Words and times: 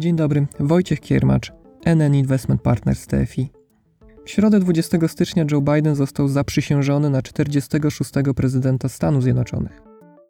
Dzień 0.00 0.16
dobry, 0.16 0.46
Wojciech 0.60 1.00
Kiermacz, 1.00 1.52
NN 1.84 2.14
Investment 2.14 2.62
Partners 2.62 3.06
TFI. 3.06 3.50
W 4.24 4.30
środę 4.30 4.60
20 4.60 5.08
stycznia 5.08 5.44
Joe 5.50 5.60
Biden 5.60 5.94
został 5.94 6.28
zaprzysiężony 6.28 7.10
na 7.10 7.22
46. 7.22 8.10
prezydenta 8.36 8.88
Stanów 8.88 9.22
Zjednoczonych. 9.22 9.82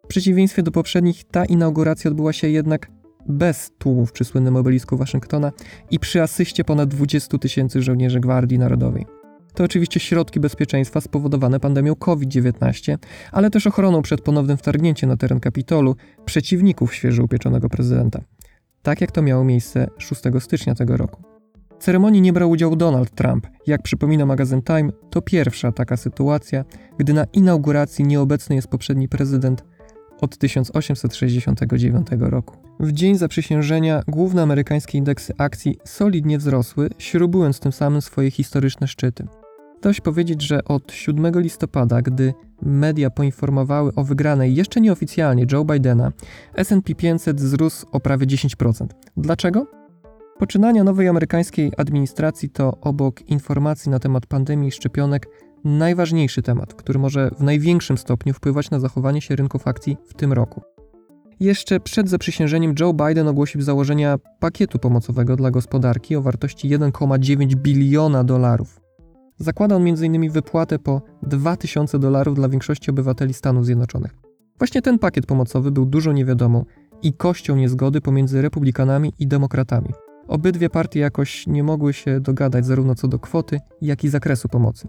W 0.03 0.07
przeciwieństwie 0.07 0.63
do 0.63 0.71
poprzednich, 0.71 1.23
ta 1.23 1.45
inauguracja 1.45 2.11
odbyła 2.11 2.33
się 2.33 2.49
jednak 2.49 2.91
bez 3.29 3.71
tłumów 3.77 4.11
przy 4.11 4.25
słynnym 4.25 4.55
obelisku 4.55 4.97
Waszyngtona 4.97 5.51
i 5.91 5.99
przy 5.99 6.21
asyście 6.21 6.63
ponad 6.63 6.89
20 6.89 7.37
tysięcy 7.37 7.81
żołnierzy 7.81 8.19
Gwardii 8.19 8.59
Narodowej. 8.59 9.05
To 9.53 9.63
oczywiście 9.63 9.99
środki 9.99 10.39
bezpieczeństwa 10.39 11.01
spowodowane 11.01 11.59
pandemią 11.59 11.95
COVID-19, 11.95 12.97
ale 13.31 13.49
też 13.49 13.67
ochroną 13.67 14.01
przed 14.01 14.21
ponownym 14.21 14.57
wtargnięciem 14.57 15.09
na 15.09 15.17
teren 15.17 15.39
Kapitolu 15.39 15.95
przeciwników 16.25 16.95
świeżo 16.95 17.23
upieczonego 17.23 17.69
prezydenta. 17.69 18.21
Tak 18.81 19.01
jak 19.01 19.11
to 19.11 19.21
miało 19.21 19.43
miejsce 19.43 19.87
6 19.97 20.21
stycznia 20.39 20.75
tego 20.75 20.97
roku. 20.97 21.23
W 21.79 21.83
ceremonii 21.83 22.21
nie 22.21 22.33
brał 22.33 22.49
udziału 22.49 22.75
Donald 22.75 23.11
Trump. 23.11 23.47
Jak 23.67 23.81
przypomina 23.81 24.25
magazyn 24.25 24.61
Time, 24.61 24.91
to 25.09 25.21
pierwsza 25.21 25.71
taka 25.71 25.97
sytuacja, 25.97 26.65
gdy 26.97 27.13
na 27.13 27.25
inauguracji 27.33 28.05
nieobecny 28.05 28.55
jest 28.55 28.67
poprzedni 28.67 29.09
prezydent 29.09 29.63
od 30.21 30.37
1869 30.37 32.07
roku. 32.19 32.57
W 32.79 32.91
dzień 32.91 33.15
zaprzysiężenia 33.15 34.03
główne 34.07 34.41
amerykańskie 34.41 34.97
indeksy 34.97 35.33
akcji 35.37 35.77
solidnie 35.85 36.37
wzrosły, 36.37 36.89
śrubując 36.97 37.59
tym 37.59 37.71
samym 37.71 38.01
swoje 38.01 38.31
historyczne 38.31 38.87
szczyty. 38.87 39.27
Dość 39.81 40.01
powiedzieć, 40.01 40.41
że 40.41 40.63
od 40.63 40.91
7 40.91 41.39
listopada, 41.39 42.01
gdy 42.01 42.33
media 42.61 43.09
poinformowały 43.09 43.91
o 43.95 44.03
wygranej 44.03 44.55
jeszcze 44.55 44.81
nieoficjalnie 44.81 45.45
Joe 45.51 45.65
Bidena, 45.65 46.11
S&P 46.53 46.95
500 46.95 47.41
wzrósł 47.41 47.87
o 47.91 47.99
prawie 47.99 48.27
10%. 48.27 48.85
Dlaczego? 49.17 49.67
Poczynania 50.39 50.83
nowej 50.83 51.07
amerykańskiej 51.07 51.71
administracji 51.77 52.49
to 52.49 52.77
obok 52.81 53.21
informacji 53.21 53.91
na 53.91 53.99
temat 53.99 54.25
pandemii 54.25 54.69
i 54.69 54.71
szczepionek 54.71 55.27
najważniejszy 55.63 56.41
temat, 56.41 56.73
który 56.73 56.99
może 56.99 57.31
w 57.39 57.43
największym 57.43 57.97
stopniu 57.97 58.33
wpływać 58.33 58.69
na 58.71 58.79
zachowanie 58.79 59.21
się 59.21 59.35
rynków 59.35 59.67
akcji 59.67 59.97
w 60.05 60.13
tym 60.13 60.33
roku. 60.33 60.61
Jeszcze 61.39 61.79
przed 61.79 62.09
zaprzysiężeniem 62.09 62.75
Joe 62.79 62.93
Biden 62.93 63.27
ogłosił 63.27 63.61
założenia 63.61 64.17
pakietu 64.39 64.79
pomocowego 64.79 65.35
dla 65.35 65.51
gospodarki 65.51 66.15
o 66.15 66.21
wartości 66.21 66.69
1,9 66.69 67.55
biliona 67.55 68.23
dolarów. 68.23 68.80
Zakłada 69.41 69.75
on 69.75 69.87
m.in. 69.87 70.29
wypłatę 70.29 70.79
po 70.79 71.01
2000 71.23 71.99
dolarów 71.99 72.35
dla 72.35 72.49
większości 72.49 72.91
obywateli 72.91 73.33
Stanów 73.33 73.65
Zjednoczonych. 73.65 74.15
Właśnie 74.57 74.81
ten 74.81 74.99
pakiet 74.99 75.25
pomocowy 75.25 75.71
był 75.71 75.85
dużo 75.85 76.11
niewiadomą 76.11 76.65
i 77.01 77.13
kością 77.13 77.55
niezgody 77.55 78.01
pomiędzy 78.01 78.41
republikanami 78.41 79.13
i 79.19 79.27
demokratami. 79.27 79.89
Obydwie 80.27 80.69
partie 80.69 80.99
jakoś 80.99 81.47
nie 81.47 81.63
mogły 81.63 81.93
się 81.93 82.19
dogadać 82.19 82.65
zarówno 82.65 82.95
co 82.95 83.07
do 83.07 83.19
kwoty, 83.19 83.59
jak 83.81 84.03
i 84.03 84.09
zakresu 84.09 84.49
pomocy. 84.49 84.87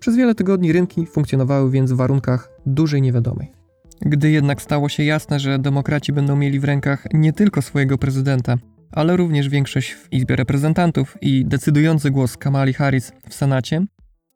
Przez 0.00 0.16
wiele 0.16 0.34
tygodni 0.34 0.72
rynki 0.72 1.06
funkcjonowały 1.06 1.70
więc 1.70 1.92
w 1.92 1.96
warunkach 1.96 2.50
dużej 2.66 3.02
niewiadomej. 3.02 3.52
Gdy 4.00 4.30
jednak 4.30 4.62
stało 4.62 4.88
się 4.88 5.04
jasne, 5.04 5.40
że 5.40 5.58
demokraci 5.58 6.12
będą 6.12 6.36
mieli 6.36 6.60
w 6.60 6.64
rękach 6.64 7.06
nie 7.14 7.32
tylko 7.32 7.62
swojego 7.62 7.98
prezydenta, 7.98 8.56
ale 8.92 9.16
również 9.16 9.48
większość 9.48 9.92
w 9.92 10.12
Izbie 10.12 10.36
Reprezentantów 10.36 11.16
i 11.20 11.46
decydujący 11.46 12.10
głos 12.10 12.36
Kamali 12.36 12.72
Harris 12.72 13.12
w 13.28 13.34
Senacie, 13.34 13.84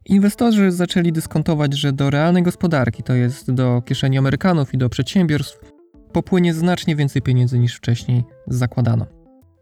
inwestorzy 0.04 0.70
zaczęli 0.70 1.12
dyskontować, 1.12 1.78
że 1.78 1.92
do 1.92 2.10
realnej 2.10 2.42
gospodarki, 2.42 3.02
to 3.02 3.14
jest 3.14 3.52
do 3.52 3.82
kieszeni 3.82 4.18
Amerykanów 4.18 4.74
i 4.74 4.78
do 4.78 4.88
przedsiębiorstw, 4.88 5.58
popłynie 6.12 6.54
znacznie 6.54 6.96
więcej 6.96 7.22
pieniędzy 7.22 7.58
niż 7.58 7.76
wcześniej 7.76 8.24
zakładano. 8.46 9.06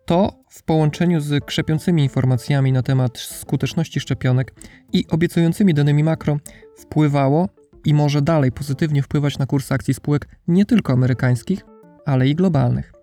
To 0.07 0.45
w 0.51 0.63
połączeniu 0.63 1.21
z 1.21 1.45
krzepiącymi 1.45 2.03
informacjami 2.03 2.73
na 2.73 2.83
temat 2.83 3.19
skuteczności 3.19 4.01
szczepionek 4.01 4.55
i 4.93 5.05
obiecującymi 5.11 5.75
danymi 5.75 6.05
makro 6.05 6.37
wpływało 6.77 7.49
i 7.85 7.95
może 7.95 8.23
dalej 8.23 8.53
pozytywnie 8.53 9.03
wpływać 9.03 9.39
na 9.39 9.47
kurs 9.47 9.73
akcji 9.73 9.95
spółek 9.95 10.29
nie 10.49 10.65
tylko 10.65 10.93
amerykańskich, 10.93 11.65
ale 12.07 12.29
i 12.29 12.35
globalnych. 12.35 12.94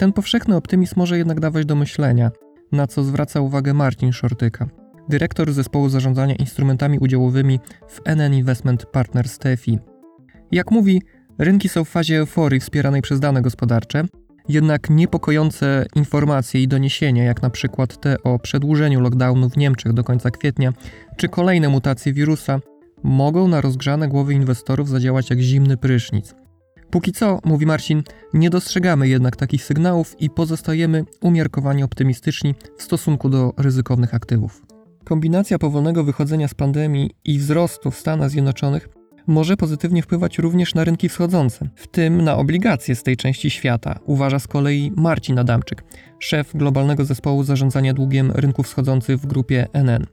Ten 0.00 0.12
powszechny 0.12 0.56
optymizm 0.56 0.94
może 0.96 1.18
jednak 1.18 1.40
dawać 1.40 1.66
do 1.66 1.74
myślenia, 1.74 2.30
na 2.72 2.86
co 2.86 3.04
zwraca 3.04 3.40
uwagę 3.40 3.74
Marcin 3.74 4.12
Szortyka, 4.12 4.68
dyrektor 5.08 5.52
zespołu 5.52 5.88
zarządzania 5.88 6.34
instrumentami 6.34 6.98
udziałowymi 6.98 7.60
w 7.88 8.00
NN 8.04 8.34
Investment 8.34 8.86
Partners 8.86 9.38
TFI. 9.38 9.78
Jak 10.52 10.70
mówi, 10.70 11.02
rynki 11.38 11.68
są 11.68 11.84
w 11.84 11.88
fazie 11.88 12.18
euforii 12.18 12.60
wspieranej 12.60 13.02
przez 13.02 13.20
dane 13.20 13.42
gospodarcze, 13.42 14.04
jednak 14.48 14.90
niepokojące 14.90 15.86
informacje 15.94 16.62
i 16.62 16.68
doniesienia, 16.68 17.24
jak 17.24 17.42
na 17.42 17.50
przykład 17.50 18.00
te 18.00 18.22
o 18.22 18.38
przedłużeniu 18.38 19.00
lockdownu 19.00 19.50
w 19.50 19.56
Niemczech 19.56 19.92
do 19.92 20.04
końca 20.04 20.30
kwietnia, 20.30 20.72
czy 21.16 21.28
kolejne 21.28 21.68
mutacje 21.68 22.12
wirusa, 22.12 22.60
mogą 23.02 23.48
na 23.48 23.60
rozgrzane 23.60 24.08
głowy 24.08 24.34
inwestorów 24.34 24.88
zadziałać 24.88 25.30
jak 25.30 25.40
zimny 25.40 25.76
prysznic. 25.76 26.34
Póki 26.90 27.12
co, 27.12 27.38
mówi 27.44 27.66
Marcin, 27.66 28.02
nie 28.34 28.50
dostrzegamy 28.50 29.08
jednak 29.08 29.36
takich 29.36 29.64
sygnałów 29.64 30.20
i 30.20 30.30
pozostajemy 30.30 31.04
umiarkowanie 31.20 31.84
optymistyczni 31.84 32.54
w 32.78 32.82
stosunku 32.82 33.28
do 33.28 33.52
ryzykownych 33.56 34.14
aktywów. 34.14 34.62
Kombinacja 35.04 35.58
powolnego 35.58 36.04
wychodzenia 36.04 36.48
z 36.48 36.54
pandemii 36.54 37.10
i 37.24 37.38
wzrostu 37.38 37.90
w 37.90 37.96
Stanach 37.96 38.30
Zjednoczonych 38.30 38.88
może 39.26 39.56
pozytywnie 39.56 40.02
wpływać 40.02 40.38
również 40.38 40.74
na 40.74 40.84
rynki 40.84 41.08
wschodzące, 41.08 41.68
w 41.74 41.86
tym 41.86 42.22
na 42.22 42.36
obligacje 42.36 42.94
z 42.94 43.02
tej 43.02 43.16
części 43.16 43.50
świata, 43.50 43.98
uważa 44.06 44.38
z 44.38 44.46
kolei 44.46 44.92
Marcin 44.96 45.38
Adamczyk, 45.38 45.84
szef 46.18 46.52
globalnego 46.54 47.04
zespołu 47.04 47.44
zarządzania 47.44 47.94
długiem 47.94 48.30
rynków 48.30 48.66
wschodzących 48.66 49.20
w 49.20 49.26
grupie 49.26 49.66
NN. 49.72 50.06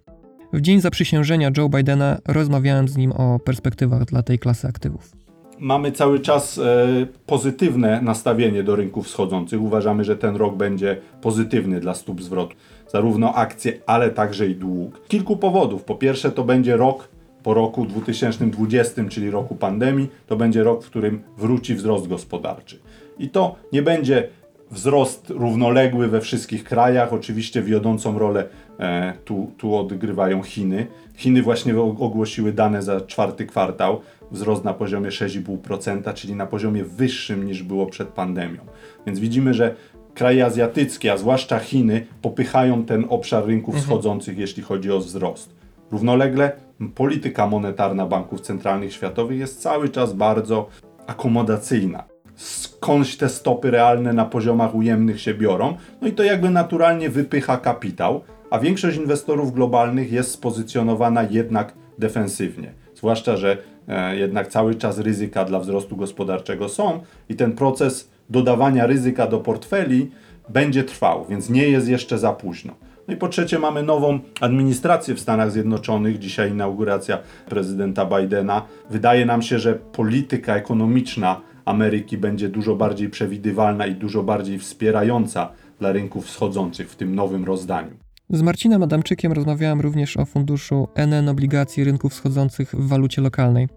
W 0.53 0.61
dzień 0.61 0.81
zaprzysiężenia 0.81 1.51
Joe 1.57 1.69
Bidena 1.69 2.17
rozmawiałem 2.27 2.87
z 2.87 2.97
nim 2.97 3.11
o 3.11 3.39
perspektywach 3.39 4.05
dla 4.05 4.23
tej 4.23 4.39
klasy 4.39 4.67
aktywów. 4.67 5.26
Mamy 5.59 5.91
cały 5.91 6.19
czas 6.19 6.57
e, 6.57 6.87
pozytywne 7.25 8.01
nastawienie 8.01 8.63
do 8.63 8.75
rynków 8.75 9.05
wschodzących. 9.05 9.61
Uważamy, 9.61 10.03
że 10.03 10.15
ten 10.15 10.35
rok 10.35 10.55
będzie 10.55 10.97
pozytywny 11.21 11.79
dla 11.79 11.93
stóp 11.93 12.21
zwrotu, 12.21 12.55
zarówno 12.87 13.33
akcje, 13.33 13.73
ale 13.85 14.09
także 14.09 14.47
i 14.47 14.55
dług. 14.55 15.07
Kilku 15.07 15.37
powodów. 15.37 15.83
Po 15.83 15.95
pierwsze, 15.95 16.31
to 16.31 16.43
będzie 16.43 16.77
rok 16.77 17.07
po 17.43 17.53
roku 17.53 17.85
2020, 17.85 19.05
czyli 19.09 19.31
roku 19.31 19.55
pandemii, 19.55 20.07
to 20.27 20.35
będzie 20.35 20.63
rok, 20.63 20.83
w 20.83 20.89
którym 20.89 21.21
wróci 21.37 21.75
wzrost 21.75 22.07
gospodarczy. 22.07 22.79
I 23.19 23.29
to 23.29 23.55
nie 23.73 23.81
będzie 23.81 24.27
wzrost 24.71 25.29
równoległy 25.29 26.07
we 26.07 26.21
wszystkich 26.21 26.63
krajach. 26.63 27.13
Oczywiście 27.13 27.61
wiodącą 27.61 28.19
rolę 28.19 28.45
e, 28.79 29.13
tu, 29.25 29.51
tu 29.57 29.75
odgrywają 29.75 30.41
Chiny. 30.41 30.87
Chiny 31.15 31.41
właśnie 31.41 31.79
ogłosiły 31.79 32.53
dane 32.53 32.81
za 32.81 33.01
czwarty 33.01 33.45
kwartał, 33.45 34.01
wzrost 34.31 34.63
na 34.63 34.73
poziomie 34.73 35.09
6,5%, 35.09 36.13
czyli 36.13 36.35
na 36.35 36.45
poziomie 36.45 36.83
wyższym 36.83 37.45
niż 37.45 37.63
było 37.63 37.85
przed 37.85 38.07
pandemią. 38.07 38.59
Więc 39.05 39.19
widzimy, 39.19 39.53
że 39.53 39.75
kraje 40.13 40.45
azjatyckie, 40.45 41.13
a 41.13 41.17
zwłaszcza 41.17 41.59
Chiny, 41.59 42.05
popychają 42.21 42.85
ten 42.85 43.05
obszar 43.09 43.45
rynków 43.45 43.75
mhm. 43.75 43.83
wschodzących, 43.83 44.37
jeśli 44.37 44.63
chodzi 44.63 44.91
o 44.91 44.99
wzrost. 44.99 45.55
Równolegle 45.91 46.51
polityka 46.95 47.47
monetarna 47.47 48.05
banków 48.05 48.41
centralnych 48.41 48.93
światowych 48.93 49.39
jest 49.39 49.61
cały 49.61 49.89
czas 49.89 50.13
bardzo 50.13 50.69
akomodacyjna. 51.07 52.03
Skądś 52.37 53.15
te 53.15 53.29
stopy 53.29 53.71
realne 53.71 54.13
na 54.13 54.25
poziomach 54.25 54.75
ujemnych 54.75 55.21
się 55.21 55.33
biorą, 55.33 55.77
no 56.01 56.07
i 56.07 56.11
to 56.11 56.23
jakby 56.23 56.49
naturalnie 56.49 57.09
wypycha 57.09 57.57
kapitał, 57.57 58.21
a 58.49 58.59
większość 58.59 58.97
inwestorów 58.97 59.53
globalnych 59.53 60.11
jest 60.11 60.31
spozycjonowana 60.31 61.23
jednak 61.29 61.73
defensywnie. 61.97 62.73
Zwłaszcza, 62.95 63.37
że 63.37 63.57
e, 63.87 64.17
jednak 64.17 64.47
cały 64.47 64.75
czas 64.75 64.99
ryzyka 64.99 65.45
dla 65.45 65.59
wzrostu 65.59 65.95
gospodarczego 65.95 66.69
są 66.69 66.99
i 67.29 67.35
ten 67.35 67.51
proces 67.51 68.09
dodawania 68.29 68.87
ryzyka 68.87 69.27
do 69.27 69.39
portfeli 69.39 70.11
będzie 70.49 70.83
trwał, 70.83 71.25
więc 71.29 71.49
nie 71.49 71.69
jest 71.69 71.87
jeszcze 71.87 72.17
za 72.17 72.33
późno. 72.33 72.73
No 73.07 73.13
i 73.13 73.17
po 73.17 73.27
trzecie 73.27 73.59
mamy 73.59 73.83
nową 73.83 74.19
administrację 74.41 75.15
w 75.15 75.19
Stanach 75.19 75.51
Zjednoczonych, 75.51 76.19
dzisiaj 76.19 76.51
inauguracja 76.51 77.17
prezydenta 77.49 78.05
Bidena. 78.05 78.61
Wydaje 78.89 79.25
nam 79.25 79.41
się, 79.41 79.59
że 79.59 79.73
polityka 79.73 80.55
ekonomiczna 80.55 81.41
Ameryki 81.67 82.17
będzie 82.17 82.49
dużo 82.49 82.75
bardziej 82.75 83.09
przewidywalna 83.09 83.87
i 83.87 83.95
dużo 83.95 84.23
bardziej 84.23 84.59
wspierająca 84.59 85.51
dla 85.79 85.91
rynków 85.91 86.25
wschodzących 86.25 86.89
w 86.89 86.95
tym 86.95 87.15
nowym 87.15 87.45
rozdaniu. 87.45 87.91
Z 88.29 88.41
Marcinem 88.41 88.83
Adamczykiem 88.83 89.31
rozmawiałem 89.31 89.81
również 89.81 90.17
o 90.17 90.25
funduszu 90.25 90.87
NN 90.95 91.29
Obligacji 91.29 91.83
Rynków 91.83 92.11
Wschodzących 92.11 92.75
w 92.75 92.87
walucie 92.87 93.21
lokalnej. 93.21 93.67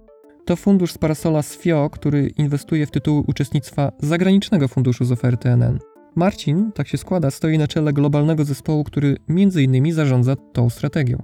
To 0.45 0.57
fundusz 0.57 0.93
z 0.93 0.99
parasola 0.99 1.43
SFIO, 1.43 1.91
który 1.91 2.29
inwestuje 2.29 2.87
w 2.87 2.91
tytuły 2.91 3.23
uczestnictwa 3.27 3.93
zagranicznego 3.99 4.69
funduszu 4.69 5.05
z 5.05 5.13
oferty 5.13 5.49
NN. 5.49 5.79
Marcin, 6.15 6.73
tak 6.73 6.89
się 6.89 6.99
składa, 6.99 7.31
stoi 7.31 7.59
na 7.59 7.69
czele 7.69 7.93
globalnego 7.93 8.45
zespołu, 8.45 8.85
który 8.85 9.17
innymi 9.57 9.93
zarządza 9.93 10.37
tą 10.37 10.71
strategią. 10.71 11.23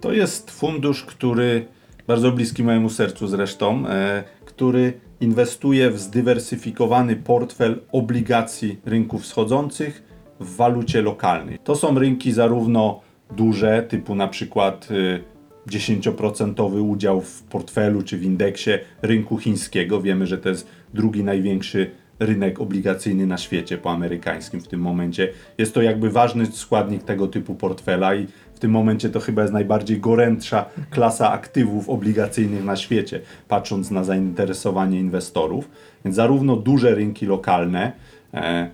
To 0.00 0.12
jest 0.12 0.50
fundusz, 0.50 1.04
który 1.04 1.66
bardzo 2.06 2.32
bliski 2.32 2.64
mojemu 2.64 2.90
sercu 2.90 3.28
zresztą, 3.28 3.88
e, 3.88 4.24
który 4.44 4.92
inwestuje 5.24 5.90
w 5.90 5.98
zdywersyfikowany 5.98 7.16
portfel 7.16 7.80
obligacji 7.92 8.80
rynków 8.84 9.22
wschodzących 9.22 10.02
w 10.40 10.56
walucie 10.56 11.02
lokalnej. 11.02 11.58
To 11.64 11.76
są 11.76 11.98
rynki 11.98 12.32
zarówno 12.32 13.00
duże, 13.36 13.82
typu 13.82 14.14
na 14.14 14.28
przykład 14.28 14.88
y, 14.90 15.24
10% 15.70 16.80
udział 16.82 17.20
w 17.20 17.42
portfelu 17.42 18.02
czy 18.02 18.18
w 18.18 18.22
indeksie 18.22 18.70
rynku 19.02 19.38
chińskiego. 19.38 20.02
Wiemy, 20.02 20.26
że 20.26 20.38
to 20.38 20.48
jest 20.48 20.68
drugi 20.94 21.24
największy 21.24 21.90
rynek 22.18 22.60
obligacyjny 22.60 23.26
na 23.26 23.38
świecie 23.38 23.78
po 23.78 23.90
amerykańskim 23.90 24.60
w 24.60 24.68
tym 24.68 24.80
momencie. 24.80 25.32
Jest 25.58 25.74
to 25.74 25.82
jakby 25.82 26.10
ważny 26.10 26.46
składnik 26.46 27.02
tego 27.02 27.26
typu 27.26 27.54
portfela 27.54 28.14
i 28.14 28.26
w 28.54 28.58
tym 28.58 28.70
momencie 28.70 29.10
to 29.10 29.20
chyba 29.20 29.42
jest 29.42 29.54
najbardziej 29.54 30.00
gorętsza 30.00 30.64
klasa 30.90 31.32
aktywów 31.32 31.88
obligacyjnych 31.88 32.64
na 32.64 32.76
świecie, 32.76 33.20
patrząc 33.48 33.90
na 33.90 34.04
zainteresowanie 34.04 35.00
inwestorów. 35.00 35.70
Więc 36.04 36.16
zarówno 36.16 36.56
duże 36.56 36.94
rynki 36.94 37.26
lokalne, 37.26 37.92
e, 38.34 38.70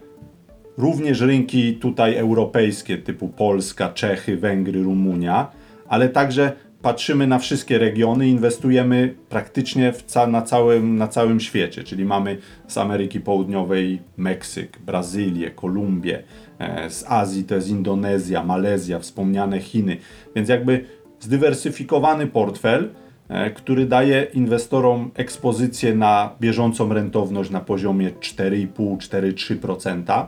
również 0.79 1.21
rynki 1.21 1.75
tutaj 1.75 2.17
europejskie 2.17 2.99
typu 2.99 3.29
Polska, 3.29 3.89
Czechy, 3.89 4.37
Węgry, 4.37 4.83
Rumunia, 4.83 5.51
ale 5.89 6.09
także 6.09 6.53
patrzymy 6.83 7.27
na 7.27 7.39
wszystkie 7.39 7.79
regiony, 7.79 8.29
inwestujemy 8.29 9.15
praktycznie 9.29 9.93
ca 10.07 10.27
na, 10.27 10.43
całym, 10.43 10.97
na 10.97 11.09
całym 11.09 11.41
świecie, 11.41 11.85
czyli 11.85 12.05
mamy 12.05 12.39
z 12.69 12.79
Ameryki 12.79 13.21
Południowej 13.21 14.03
Meksyk, 14.17 14.79
Brazylię, 14.79 15.51
Kolumbię, 15.51 16.23
e, 16.59 16.91
z 16.91 17.05
Azji 17.09 17.45
to 17.45 17.55
jest 17.55 17.69
Indonezja, 17.69 18.45
Malezja, 18.45 18.99
wspomniane 18.99 19.61
Chiny, 19.61 19.97
więc 20.37 20.49
jakby 20.49 20.85
zdywersyfikowany 21.21 22.27
portfel, 22.27 22.91
e, 23.29 23.51
który 23.51 23.87
daje 23.87 24.27
inwestorom 24.35 25.11
ekspozycję 25.15 25.95
na 25.95 26.35
bieżącą 26.41 26.93
rentowność 26.93 27.51
na 27.51 27.61
poziomie 27.61 28.11
4,5-4,3%. 28.11 30.27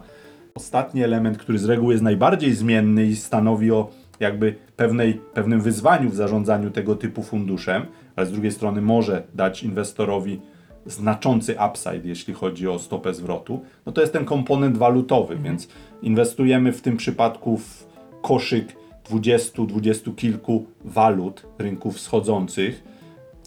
Ostatni 0.55 1.02
element, 1.02 1.38
który 1.38 1.58
z 1.58 1.64
reguły 1.64 1.94
jest 1.94 2.05
najbardziej 2.05 2.55
zmienny 2.55 3.06
i 3.06 3.16
stanowi 3.16 3.70
o 3.70 4.01
jakby 4.22 4.54
pewnej, 4.76 5.14
pewnym 5.14 5.60
wyzwaniu 5.60 6.10
w 6.10 6.14
zarządzaniu 6.14 6.70
tego 6.70 6.96
typu 6.96 7.22
funduszem, 7.22 7.86
ale 8.16 8.26
z 8.26 8.32
drugiej 8.32 8.52
strony 8.52 8.82
może 8.82 9.22
dać 9.34 9.62
inwestorowi 9.62 10.40
znaczący 10.86 11.56
upside, 11.70 12.08
jeśli 12.08 12.34
chodzi 12.34 12.69
o 12.69 12.78
stopę 12.78 13.14
zwrotu, 13.14 13.60
no 13.86 13.92
to 13.92 14.00
jest 14.00 14.12
ten 14.12 14.24
komponent 14.24 14.76
walutowy, 14.76 15.36
więc 15.36 15.69
inwestujemy 16.02 16.72
w 16.72 16.80
tym 16.80 16.96
przypadku 16.96 17.58
w 17.58 17.86
koszyk 18.22 18.76
20, 19.04 19.62
20 19.62 20.10
kilku 20.16 20.66
walut 20.84 21.46
rynków 21.58 21.96
wschodzących. 21.96 22.84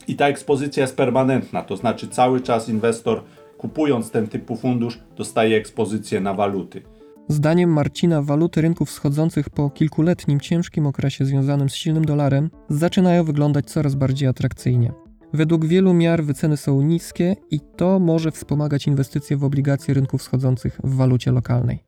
I 0.08 0.16
ta 0.16 0.28
ekspozycja 0.28 0.82
jest 0.82 0.98
permanentna, 0.98 1.62
to 1.62 1.78
znaczy 1.78 2.08
cały 2.08 2.42
czas 2.42 2.70
inwestor 2.70 3.22
kupując 3.58 4.12
ten 4.12 4.28
typu 4.28 4.56
fundusz 4.56 5.00
dostaje 5.18 5.58
ekspozycję 5.58 6.20
na 6.20 6.34
waluty. 6.34 6.82
Zdaniem 7.28 7.70
Marcina 7.70 8.22
waluty 8.22 8.62
rynków 8.62 8.90
wschodzących 8.90 9.50
po 9.50 9.70
kilkuletnim 9.70 10.40
ciężkim 10.40 10.88
okresie 10.88 11.26
związanym 11.26 11.70
z 11.70 11.76
silnym 11.76 12.06
dolarem 12.06 12.50
zaczynają 12.70 13.24
wyglądać 13.24 13.66
coraz 13.66 13.96
bardziej 13.96 14.28
atrakcyjnie. 14.28 14.94
Według 15.34 15.66
wielu 15.66 15.94
miar 15.94 16.24
wyceny 16.24 16.58
są 16.58 16.82
niskie 16.82 17.36
i 17.52 17.60
to 17.78 18.00
może 18.00 18.32
wspomagać 18.32 18.88
inwestycje 18.88 19.38
w 19.38 19.44
obligacje 19.44 19.94
rynków 19.94 20.22
wschodzących 20.22 20.80
w 20.84 20.96
walucie 20.96 21.32
lokalnej. 21.32 21.84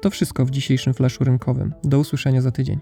To 0.00 0.10
wszystko 0.10 0.44
w 0.44 0.50
dzisiejszym 0.50 0.94
flaszu 0.94 1.24
rynkowym. 1.24 1.74
Do 1.84 1.98
usłyszenia 1.98 2.40
za 2.40 2.50
tydzień. 2.50 2.78